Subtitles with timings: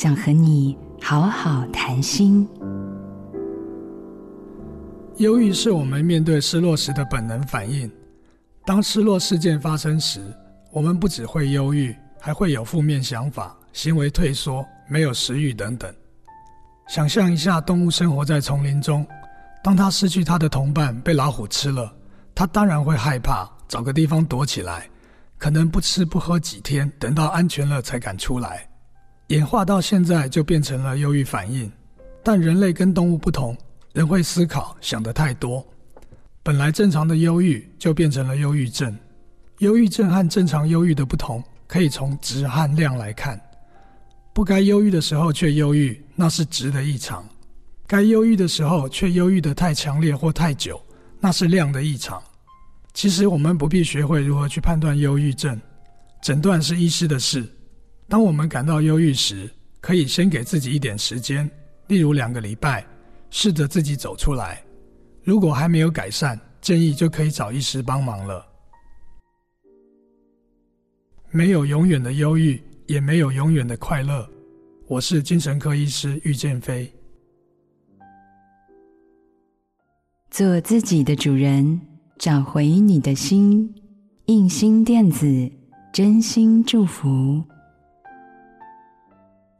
[0.00, 2.48] 想和你好好谈心。
[5.16, 7.90] 忧郁是我们面对失落时的本能反应。
[8.64, 10.22] 当失落事件发生时，
[10.70, 15.92] 我们不只会忧郁，还会有负面想法、行为退缩、没有食欲等等。
[16.86, 19.04] 想象一下，动物生活在丛林中，
[19.64, 21.92] 当它失去它的同伴，被老虎吃了，
[22.36, 24.88] 它当然会害怕，找个地方躲起来，
[25.38, 28.67] 可能不吃不喝几天，等到安全了才敢出来。
[29.28, 31.70] 演化到现在，就变成了忧郁反应。
[32.22, 33.56] 但人类跟动物不同。
[33.94, 35.66] 人会思考，想得太多，
[36.42, 38.96] 本来正常的忧郁就变成了忧郁症。
[39.58, 43.40] 忧郁症和正常忧郁的不同，可以从值和量来看。
[44.32, 47.24] 不该忧郁的时候却忧郁，那是值的异常；
[47.88, 50.80] 该忧郁的时候却忧郁得太强烈或太久，
[51.18, 52.22] 那是量的异常。
[52.92, 55.60] 其实我们不必学会如何去判断忧郁症，
[56.22, 57.44] 诊断是医师的事。
[58.08, 59.48] 当我们感到忧郁时，
[59.80, 61.48] 可以先给自己一点时间，
[61.88, 62.84] 例如两个礼拜。
[63.30, 64.64] 试着自己走出来，
[65.22, 68.42] 如果还没有改善，建议就可以找医师帮忙了。
[71.30, 74.26] 没有永远的忧郁，也没有永远的快乐。
[74.86, 76.90] 我是精神科医师郁建飞。
[80.30, 81.78] 做自己的主人，
[82.16, 83.74] 找回你的心。
[84.24, 85.52] 印心电子，
[85.92, 87.44] 真心祝福。